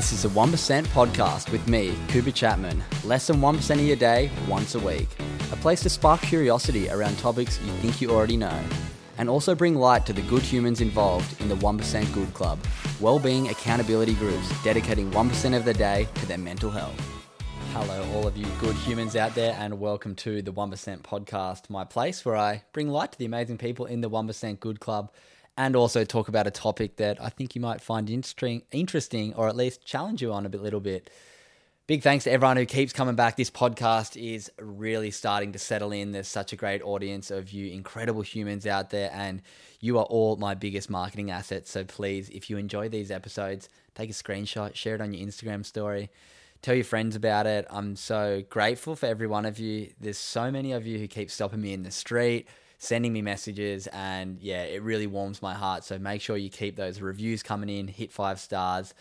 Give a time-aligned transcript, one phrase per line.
[0.00, 2.82] This is a 1% podcast with me, Cooper Chapman.
[3.04, 5.10] Less than 1% of your day, once a week.
[5.52, 8.58] A place to spark curiosity around topics you think you already know.
[9.18, 12.58] And also bring light to the good humans involved in the 1% Good Club,
[12.98, 16.98] well-being accountability groups dedicating 1% of their day to their mental health.
[17.74, 21.84] Hello, all of you good humans out there, and welcome to the 1% podcast, my
[21.84, 25.12] place where I bring light to the amazing people in the 1% Good Club
[25.60, 29.46] and also talk about a topic that I think you might find interesting, interesting or
[29.46, 31.10] at least challenge you on a bit, little bit.
[31.86, 33.36] Big thanks to everyone who keeps coming back.
[33.36, 36.12] This podcast is really starting to settle in.
[36.12, 39.42] There's such a great audience of you incredible humans out there, and
[39.80, 41.70] you are all my biggest marketing assets.
[41.70, 45.66] So please, if you enjoy these episodes, take a screenshot, share it on your Instagram
[45.66, 46.08] story,
[46.62, 47.66] tell your friends about it.
[47.68, 49.92] I'm so grateful for every one of you.
[50.00, 52.48] There's so many of you who keep stopping me in the street
[52.82, 55.84] sending me messages, and yeah, it really warms my heart.
[55.84, 58.94] So make sure you keep those reviews coming in, hit five stars,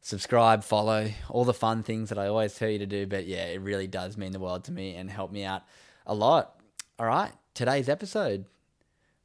[0.00, 3.06] subscribe, follow, all the fun things that I always tell you to do.
[3.06, 5.62] But yeah, it really does mean the world to me and help me out
[6.04, 6.58] a lot.
[6.98, 8.46] All right, today's episode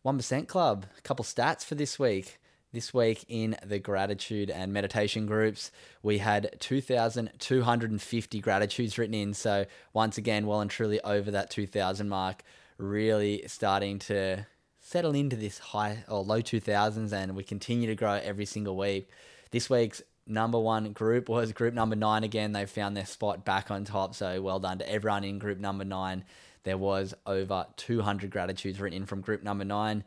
[0.06, 2.38] 1% Club, a couple stats for this week.
[2.72, 5.72] This week in the gratitude and meditation groups,
[6.04, 9.34] we had 2,250 gratitudes written in.
[9.34, 12.44] So, once again, well and truly over that 2,000 mark
[12.80, 14.48] really starting to
[14.80, 19.10] settle into this high or low 2000s and we continue to grow every single week.
[19.52, 22.54] This week's number one group was group number nine again.
[22.54, 24.16] They found their spot back on top.
[24.16, 26.24] So well done to everyone in group number nine.
[26.64, 30.04] There was over 200 gratitudes written in from group number nine.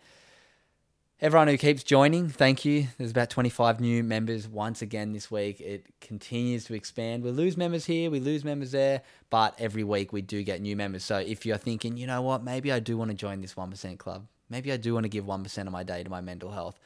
[1.22, 2.88] Everyone who keeps joining, thank you.
[2.98, 5.60] There's about 25 new members once again this week.
[5.60, 7.22] It continues to expand.
[7.22, 10.74] We lose members here, we lose members there, but every week we do get new
[10.74, 11.04] members.
[11.04, 13.98] So if you're thinking, you know what, maybe I do want to join this 1%
[13.98, 16.76] club, maybe I do want to give 1% of my day to my mental health,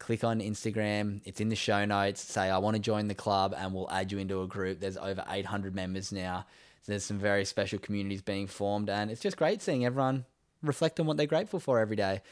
[0.00, 1.20] click on Instagram.
[1.24, 2.20] It's in the show notes.
[2.20, 4.80] Say, I want to join the club, and we'll add you into a group.
[4.80, 6.46] There's over 800 members now.
[6.82, 10.24] So there's some very special communities being formed, and it's just great seeing everyone
[10.64, 12.22] reflect on what they're grateful for every day.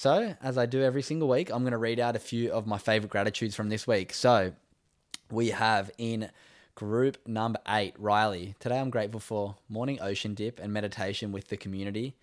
[0.00, 2.66] So, as I do every single week, I'm going to read out a few of
[2.66, 4.14] my favorite gratitudes from this week.
[4.14, 4.54] So,
[5.30, 6.30] we have in
[6.74, 8.54] group number eight, Riley.
[8.60, 12.16] Today, I'm grateful for morning ocean dip and meditation with the community,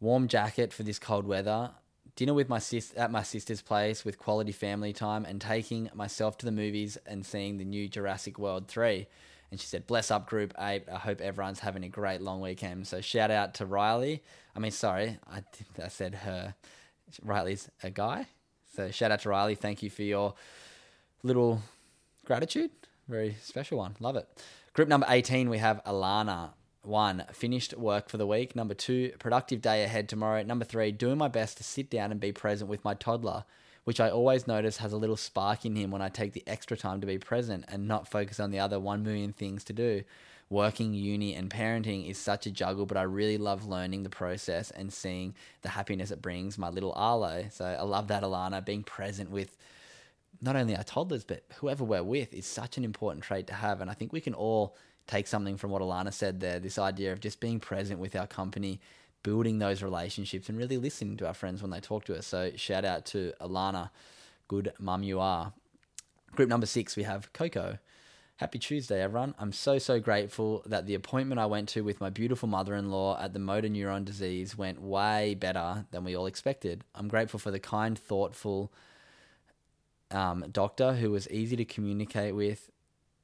[0.00, 1.70] warm jacket for this cold weather,
[2.14, 6.36] dinner with my sis at my sister's place with quality family time, and taking myself
[6.36, 9.06] to the movies and seeing the new Jurassic World 3.
[9.50, 10.82] And she said, Bless up, Group 8.
[10.92, 12.86] I hope everyone's having a great long weekend.
[12.86, 14.22] So, shout out to Riley.
[14.54, 15.42] I mean, sorry, I,
[15.82, 16.54] I said her.
[17.22, 18.26] Riley's a guy.
[18.74, 19.54] So shout out to Riley.
[19.54, 20.34] Thank you for your
[21.22, 21.62] little
[22.24, 22.70] gratitude.
[23.08, 23.96] Very special one.
[24.00, 24.28] Love it.
[24.74, 26.50] Group number 18, we have Alana.
[26.82, 28.54] One, finished work for the week.
[28.54, 30.42] Number two, productive day ahead tomorrow.
[30.42, 33.44] Number three, doing my best to sit down and be present with my toddler,
[33.84, 36.76] which I always notice has a little spark in him when I take the extra
[36.76, 40.04] time to be present and not focus on the other one million things to do
[40.50, 44.70] working, uni, and parenting is such a juggle, but I really love learning the process
[44.70, 47.46] and seeing the happiness it brings my little Arlo.
[47.50, 48.64] So I love that, Alana.
[48.64, 49.56] Being present with
[50.40, 53.80] not only our toddlers, but whoever we're with is such an important trait to have.
[53.80, 54.76] And I think we can all
[55.06, 58.26] take something from what Alana said there this idea of just being present with our
[58.26, 58.80] company,
[59.22, 62.26] building those relationships, and really listening to our friends when they talk to us.
[62.26, 63.90] So shout out to Alana.
[64.46, 65.52] Good mum you are.
[66.32, 67.78] Group number six, we have Coco.
[68.38, 69.34] Happy Tuesday, everyone.
[69.40, 72.88] I'm so, so grateful that the appointment I went to with my beautiful mother in
[72.88, 76.84] law at the motor neuron disease went way better than we all expected.
[76.94, 78.72] I'm grateful for the kind, thoughtful
[80.12, 82.70] um, doctor who was easy to communicate with,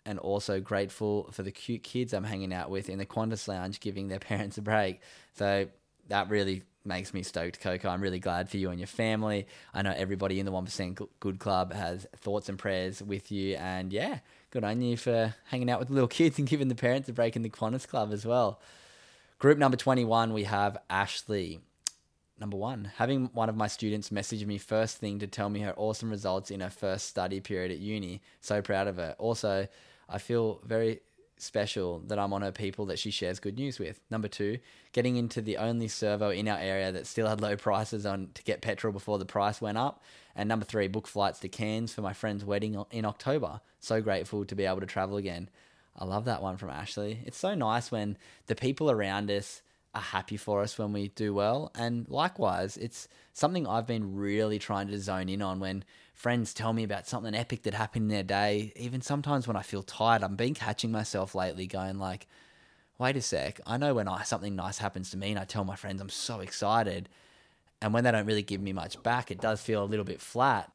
[0.05, 3.79] and also grateful for the cute kids I'm hanging out with in the Qantas lounge
[3.79, 5.00] giving their parents a break.
[5.35, 5.69] So
[6.09, 7.89] that really makes me stoked, Coco.
[7.89, 9.47] I'm really glad for you and your family.
[9.73, 13.56] I know everybody in the 1% Good Club has thoughts and prayers with you.
[13.56, 14.19] And yeah,
[14.51, 17.12] good on you for hanging out with the little kids and giving the parents a
[17.12, 18.61] break in the Qantas Club as well.
[19.39, 21.61] Group number 21, we have Ashley.
[22.39, 25.75] Number one, having one of my students message me first thing to tell me her
[25.77, 28.23] awesome results in her first study period at uni.
[28.41, 29.15] So proud of her.
[29.19, 29.69] Also,
[30.09, 31.01] I feel very
[31.44, 34.00] special that I'm on her people that she shares good news with.
[34.11, 34.58] Number two,
[34.93, 38.43] getting into the only servo in our area that still had low prices on to
[38.43, 40.02] get petrol before the price went up.
[40.35, 43.61] And number three, book flights to Cairns for my friend's wedding in October.
[43.81, 45.49] So grateful to be able to travel again.
[45.96, 47.20] I love that one from Ashley.
[47.25, 49.62] It's so nice when the people around us
[49.94, 51.70] are happy for us when we do well.
[51.76, 55.85] And likewise, it's something I've been really trying to zone in on when
[56.15, 58.73] friends tell me about something epic that happened in their day.
[58.77, 62.27] Even sometimes when I feel tired, I've been catching myself lately going like,
[62.99, 65.65] wait a sec, I know when I, something nice happens to me and I tell
[65.65, 67.09] my friends I'm so excited.
[67.83, 70.21] And when they don't really give me much back, it does feel a little bit
[70.21, 70.71] flat.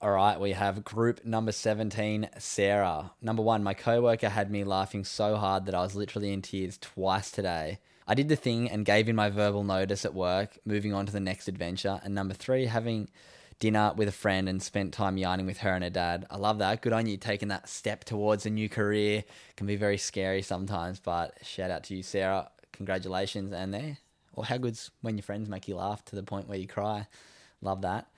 [0.00, 3.12] All right, we have group number 17, Sarah.
[3.22, 6.78] Number one, my coworker had me laughing so hard that I was literally in tears
[6.78, 7.78] twice today.
[8.06, 11.12] I did the thing and gave in my verbal notice at work, moving on to
[11.12, 12.00] the next adventure.
[12.04, 13.08] And number three, having
[13.58, 16.26] dinner with a friend and spent time yarning with her and her dad.
[16.30, 16.82] I love that.
[16.82, 19.24] Good on you taking that step towards a new career.
[19.56, 22.50] Can be very scary sometimes, but shout out to you, Sarah.
[22.72, 23.52] Congratulations.
[23.52, 23.98] And there.
[24.32, 27.06] Or how good's when your friends make you laugh to the point where you cry.
[27.60, 28.08] Love that.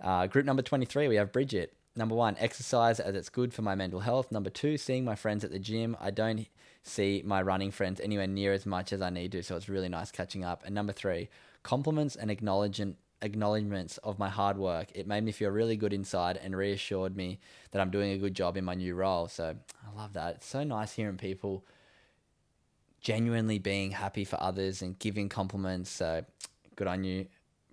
[0.00, 1.74] Uh, group number 23, we have Bridget.
[1.96, 4.32] Number one, exercise as it's good for my mental health.
[4.32, 5.96] Number two, seeing my friends at the gym.
[6.00, 6.46] I don't
[6.82, 9.88] see my running friends anywhere near as much as I need to, so it's really
[9.88, 10.62] nice catching up.
[10.64, 11.28] And number three,
[11.62, 14.88] compliments and acknowledgement acknowledgements of my hard work.
[14.94, 17.40] It made me feel really good inside and reassured me
[17.70, 19.26] that I'm doing a good job in my new role.
[19.28, 20.36] So I love that.
[20.36, 21.64] It's so nice hearing people
[23.00, 25.90] genuinely being happy for others and giving compliments.
[25.90, 26.24] So
[26.76, 27.26] good on you,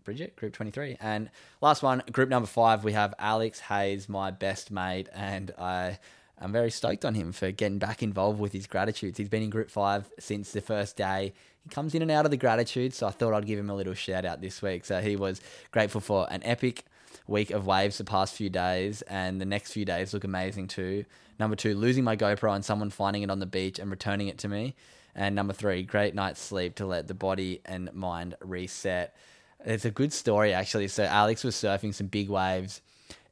[0.03, 0.97] Bridget, group 23.
[1.01, 1.29] And
[1.61, 5.09] last one, group number five, we have Alex Hayes, my best mate.
[5.13, 5.99] And I
[6.41, 9.19] I'm very stoked on him for getting back involved with his gratitudes.
[9.19, 11.33] He's been in Group 5 since the first day.
[11.63, 13.75] He comes in and out of the gratitude, so I thought I'd give him a
[13.75, 14.83] little shout out this week.
[14.83, 15.39] So he was
[15.69, 16.83] grateful for an epic
[17.27, 21.05] week of waves the past few days, and the next few days look amazing too.
[21.39, 24.39] Number two, losing my GoPro and someone finding it on the beach and returning it
[24.39, 24.75] to me.
[25.13, 29.15] And number three, great night's sleep to let the body and mind reset.
[29.63, 30.87] It's a good story actually.
[30.87, 32.81] So Alex was surfing some big waves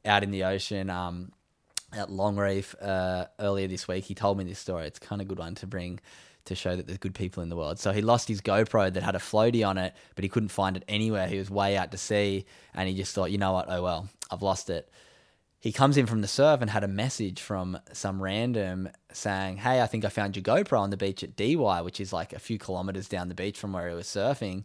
[0.04, 0.90] out in the ocean.
[0.90, 1.32] Um,
[1.92, 4.04] at Longreef uh, earlier this week.
[4.04, 4.86] He told me this story.
[4.86, 6.00] It's kind of a good one to bring
[6.46, 7.78] to show that there's good people in the world.
[7.78, 10.76] So he lost his GoPro that had a floaty on it, but he couldn't find
[10.76, 11.26] it anywhere.
[11.26, 13.66] He was way out to sea, and he just thought, you know what?
[13.68, 14.90] Oh well, I've lost it.
[15.58, 19.82] He comes in from the surf and had a message from some random saying, "Hey,
[19.82, 22.38] I think I found your GoPro on the beach at DY, which is like a
[22.38, 24.64] few kilometers down the beach from where he was surfing."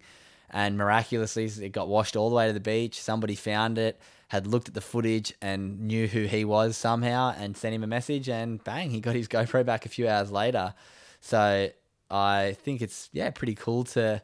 [0.56, 3.02] And miraculously, it got washed all the way to the beach.
[3.02, 4.00] Somebody found it
[4.30, 7.88] had looked at the footage and knew who he was somehow and sent him a
[7.88, 10.74] message and bang, he got his GoPro back a few hours later.
[11.20, 11.70] So
[12.10, 14.22] I think it's yeah, pretty cool to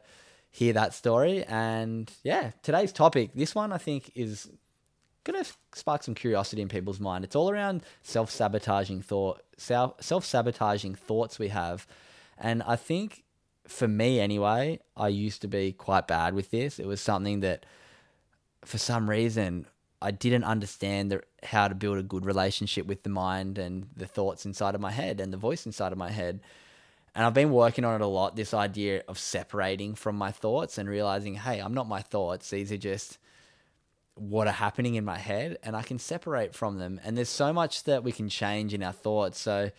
[0.50, 1.44] hear that story.
[1.44, 4.48] And yeah, today's topic, this one I think is
[5.24, 5.44] gonna
[5.74, 7.24] spark some curiosity in people's mind.
[7.24, 11.86] It's all around self-sabotaging thought self-sabotaging thoughts we have.
[12.38, 13.22] And I think
[13.66, 16.78] for me anyway, I used to be quite bad with this.
[16.78, 17.66] It was something that
[18.64, 19.66] for some reason
[20.00, 24.06] I didn't understand the, how to build a good relationship with the mind and the
[24.06, 26.40] thoughts inside of my head and the voice inside of my head.
[27.14, 30.78] And I've been working on it a lot this idea of separating from my thoughts
[30.78, 32.50] and realizing, hey, I'm not my thoughts.
[32.50, 33.18] These are just
[34.14, 37.00] what are happening in my head and I can separate from them.
[37.04, 39.40] And there's so much that we can change in our thoughts.
[39.40, 39.70] So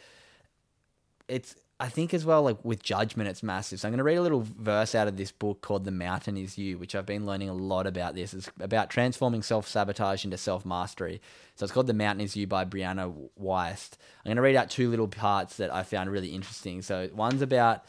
[1.28, 3.80] it's I think as well, like with judgment, it's massive.
[3.80, 6.38] So I'm going to read a little verse out of this book called "The Mountain
[6.38, 8.16] Is You," which I've been learning a lot about.
[8.16, 11.22] This it's about transforming self sabotage into self mastery.
[11.56, 13.98] So it's called "The Mountain Is You" by Brianna Wiest.
[14.24, 16.82] I'm going to read out two little parts that I found really interesting.
[16.82, 17.84] So one's about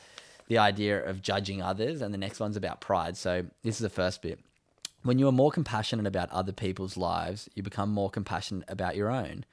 [0.48, 3.16] the idea of judging others, and the next one's about pride.
[3.16, 4.40] So this is the first bit.
[5.02, 9.10] When you are more compassionate about other people's lives, you become more compassionate about your
[9.10, 9.44] own.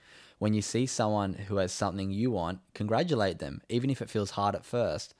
[0.42, 4.32] When you see someone who has something you want, congratulate them, even if it feels
[4.32, 5.14] hard at first.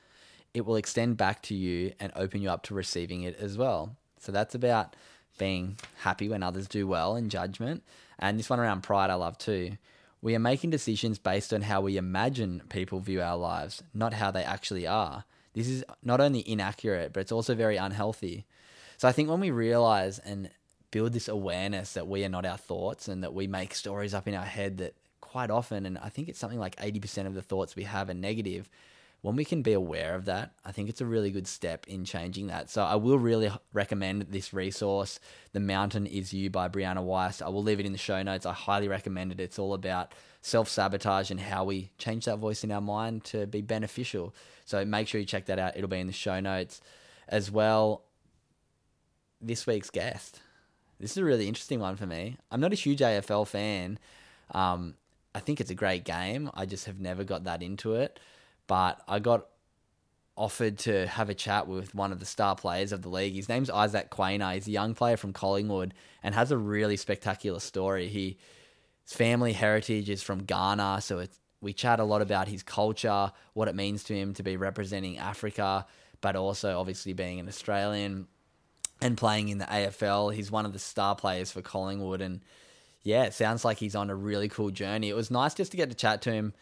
[0.52, 3.96] It will extend back to you and open you up to receiving it as well.
[4.18, 4.96] So that's about
[5.38, 7.84] being happy when others do well in judgment.
[8.18, 9.78] And this one around pride, I love too.
[10.24, 14.32] We are making decisions based on how we imagine people view our lives, not how
[14.32, 15.26] they actually are.
[15.54, 18.48] This is not only inaccurate, but it's also very unhealthy.
[18.98, 20.50] So I think when we realize and
[20.90, 24.28] build this awareness that we are not our thoughts and that we make stories up
[24.28, 24.96] in our head that
[25.32, 28.14] quite often, and I think it's something like 80% of the thoughts we have are
[28.14, 28.70] negative.
[29.22, 32.04] When we can be aware of that, I think it's a really good step in
[32.04, 32.70] changing that.
[32.70, 35.22] So I will really recommend this resource,
[35.54, 37.42] The Mountain Is You by Brianna Wiest.
[37.42, 38.46] I will leave it in the show notes.
[38.46, 39.40] I highly recommend it.
[39.40, 43.48] It's all about self sabotage and how we change that voice in our mind to
[43.48, 44.36] be beneficial.
[44.66, 45.78] So make sure you check that out.
[45.78, 46.82] It'll be in the show notes
[47.30, 48.04] as well.
[49.40, 50.42] This week's guest.
[51.00, 52.38] This is a really interesting one for me.
[52.52, 53.98] I'm not a huge AFL fan.
[54.54, 54.96] Um,
[55.34, 56.50] I think it's a great game.
[56.54, 58.20] I just have never got that into it.
[58.68, 59.48] but I got
[60.38, 63.34] offered to have a chat with one of the star players of the league.
[63.36, 64.54] His name's Isaac Quaynor.
[64.54, 68.08] He's a young player from Collingwood and has a really spectacular story.
[68.08, 68.38] He
[69.04, 71.26] his family heritage is from Ghana, so
[71.60, 75.18] we chat a lot about his culture, what it means to him to be representing
[75.18, 75.86] Africa,
[76.22, 78.28] but also obviously being an Australian
[79.02, 80.34] and playing in the AFL.
[80.34, 82.42] He's one of the star players for Collingwood and
[83.04, 85.10] yeah, it sounds like he's on a really cool journey.
[85.10, 86.54] It was nice just to get to chat to him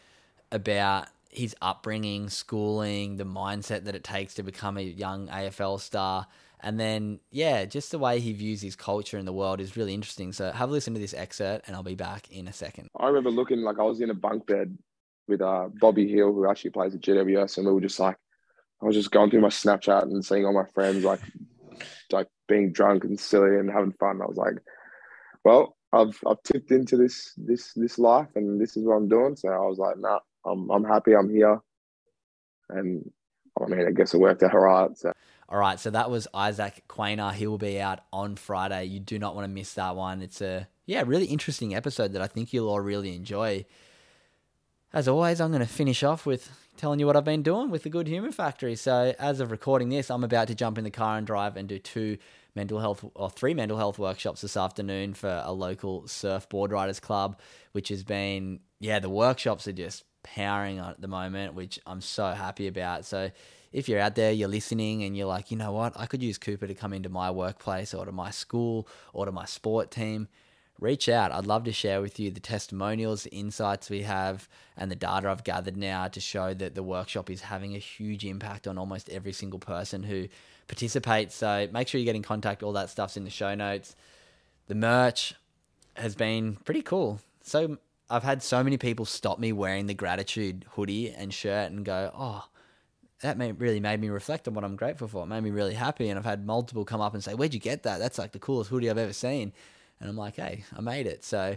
[0.50, 6.26] about his upbringing, schooling, the mindset that it takes to become a young AFL star.
[6.62, 9.94] And then, yeah, just the way he views his culture in the world is really
[9.94, 10.32] interesting.
[10.32, 12.88] So have a listen to this excerpt and I'll be back in a second.
[12.98, 14.76] I remember looking like I was in a bunk bed
[15.28, 18.16] with uh, Bobby Hill, who actually plays at GWS, and we were just like,
[18.82, 21.20] I was just going through my Snapchat and seeing all my friends like,
[22.10, 24.20] like being drunk and silly and having fun.
[24.20, 24.54] I was like,
[25.44, 29.36] well, I've I've tipped into this this this life and this is what I'm doing.
[29.36, 31.60] So I was like, nah, I'm I'm happy I'm here.
[32.68, 33.10] And
[33.60, 34.96] I mean, I guess it worked out all right.
[34.96, 35.12] So.
[35.48, 37.32] All right, so that was Isaac Quaynor.
[37.32, 38.84] He will be out on Friday.
[38.84, 40.22] You do not want to miss that one.
[40.22, 43.66] It's a yeah, really interesting episode that I think you'll all really enjoy.
[44.92, 47.84] As always, I'm going to finish off with telling you what I've been doing with
[47.84, 48.74] the Good Human Factory.
[48.74, 51.68] So, as of recording this, I'm about to jump in the car and drive and
[51.68, 52.18] do two
[52.56, 57.38] mental health or three mental health workshops this afternoon for a local surfboard riders club,
[57.70, 62.00] which has been yeah, the workshops are just powering on at the moment, which I'm
[62.00, 63.04] so happy about.
[63.04, 63.30] So
[63.70, 66.36] if you're out there, you're listening, and you're like, you know what, I could use
[66.36, 70.26] Cooper to come into my workplace or to my school or to my sport team.
[70.80, 71.30] Reach out.
[71.30, 75.28] I'd love to share with you the testimonials, the insights we have, and the data
[75.28, 79.10] I've gathered now to show that the workshop is having a huge impact on almost
[79.10, 80.28] every single person who
[80.68, 81.34] participates.
[81.34, 82.62] So make sure you get in contact.
[82.62, 83.94] All that stuff's in the show notes.
[84.68, 85.34] The merch
[85.96, 87.20] has been pretty cool.
[87.42, 87.76] So
[88.08, 92.10] I've had so many people stop me wearing the gratitude hoodie and shirt and go,
[92.14, 92.46] oh,
[93.20, 95.24] that made, really made me reflect on what I'm grateful for.
[95.24, 96.08] It made me really happy.
[96.08, 97.98] And I've had multiple come up and say, where'd you get that?
[97.98, 99.52] That's like the coolest hoodie I've ever seen.
[100.00, 101.24] And I'm like, hey, I made it.
[101.24, 101.56] So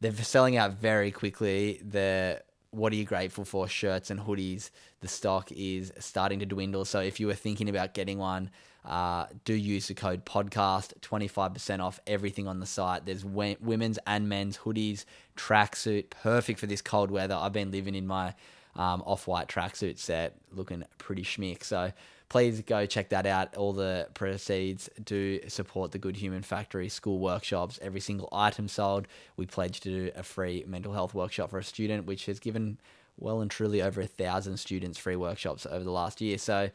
[0.00, 1.80] they're selling out very quickly.
[1.88, 2.42] The
[2.74, 4.70] what are you grateful for shirts and hoodies
[5.00, 8.50] the stock is starting to dwindle so if you were thinking about getting one
[8.84, 14.28] uh, do use the code podcast 25% off everything on the site there's women's and
[14.28, 15.04] men's hoodies
[15.36, 18.34] tracksuit perfect for this cold weather i've been living in my
[18.76, 21.92] um, off-white tracksuit set looking pretty schmick so
[22.28, 23.54] please go check that out.
[23.56, 27.78] All the proceeds do support the Good Human Factory school workshops.
[27.82, 31.64] Every single item sold, we pledge to do a free mental health workshop for a
[31.64, 32.78] student, which has given
[33.16, 36.38] well and truly over a thousand students free workshops over the last year.
[36.38, 36.70] So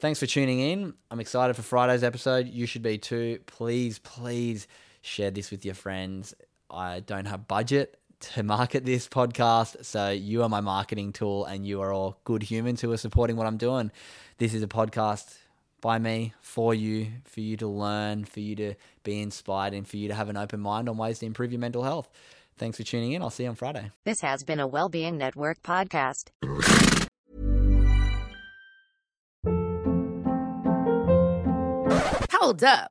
[0.00, 0.94] thanks for tuning in.
[1.10, 2.48] I'm excited for Friday's episode.
[2.48, 3.40] You should be too.
[3.46, 4.66] Please, please
[5.00, 6.34] share this with your friends.
[6.70, 9.84] I don't have budget to market this podcast.
[9.84, 13.36] So you are my marketing tool and you are all good humans who are supporting
[13.36, 13.90] what I'm doing.
[14.38, 15.36] This is a podcast
[15.80, 19.96] by me for you, for you to learn, for you to be inspired, and for
[19.96, 22.08] you to have an open mind on ways to improve your mental health.
[22.58, 23.22] Thanks for tuning in.
[23.22, 23.90] I'll see you on Friday.
[24.04, 26.28] This has been a Wellbeing Network podcast.
[32.32, 32.90] Hold up.